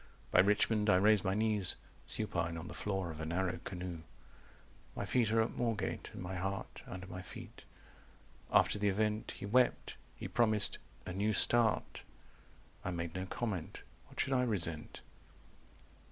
By 0.31 0.39
Richmond 0.39 0.89
I 0.89 0.95
raised 0.95 1.23
my 1.23 1.35
knees 1.35 1.75
Supine 2.07 2.57
on 2.57 2.67
the 2.67 2.73
floor 2.73 3.11
of 3.11 3.19
a 3.21 3.25
narrow 3.27 3.59
canoe." 3.63 4.01
295 4.97 4.97
"My 4.97 5.05
feet 5.05 5.31
are 5.31 5.41
at 5.43 5.51
Moorgate, 5.51 6.09
and 6.11 6.23
my 6.23 6.33
heart 6.33 6.81
Under 6.87 7.05
my 7.05 7.21
feet. 7.21 7.63
After 8.51 8.79
the 8.79 8.89
event 8.89 9.33
He 9.37 9.45
wept. 9.45 9.97
He 10.15 10.27
promised 10.27 10.79
'a 11.05 11.13
new 11.13 11.33
start.' 11.33 12.01
I 12.83 12.89
made 12.89 13.13
no 13.13 13.27
comment. 13.27 13.83
What 14.07 14.19
should 14.19 14.33
I 14.33 14.41
resent?" 14.41 15.01